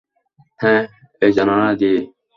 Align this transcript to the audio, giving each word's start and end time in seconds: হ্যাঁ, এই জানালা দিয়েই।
হ্যাঁ, 0.59 0.83
এই 1.21 1.31
জানালা 1.33 1.69
দিয়েই। 1.75 2.01